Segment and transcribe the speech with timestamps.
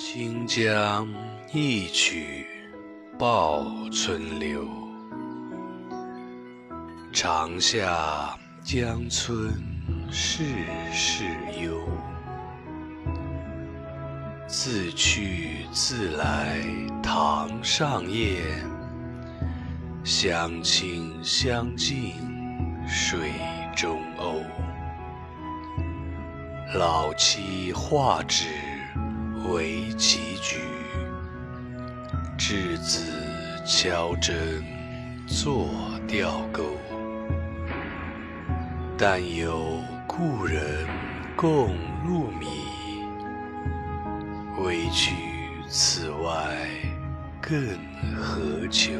[0.00, 1.08] 清江
[1.52, 2.46] 一曲
[3.18, 4.64] 报春流，
[7.12, 9.52] 长下江村
[10.08, 10.44] 事
[10.92, 11.24] 事
[11.60, 11.80] 幽。
[14.46, 16.60] 自去自来
[17.02, 18.40] 堂上燕，
[20.04, 22.12] 相亲相近
[22.86, 23.32] 水
[23.74, 24.44] 中鸥。
[26.78, 28.44] 老妻画纸
[29.46, 30.60] 为棋局，
[32.36, 33.12] 稚子
[33.64, 34.64] 敲针
[35.26, 35.68] 作
[36.06, 36.62] 钓钩。
[38.96, 40.86] 但有故人
[41.36, 42.46] 共禄米，
[44.62, 45.14] 未去
[45.68, 46.56] 此外
[47.40, 47.78] 更
[48.16, 48.92] 何求？